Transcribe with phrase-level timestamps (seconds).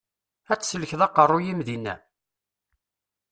[0.51, 1.95] Ad tsellkeḍ aqeṛṛu-yim dinna?